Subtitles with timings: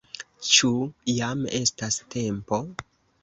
[0.51, 0.69] Ĉu
[1.17, 2.61] jam estas tempo?